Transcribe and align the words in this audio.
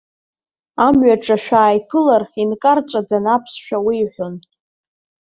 Амҩаҿы 0.85 1.35
шәааиԥылар, 1.43 2.23
инкарҵәаӡаны 2.41 3.29
аԥсшәа 3.35 3.77
уеиҳәон. 3.85 4.35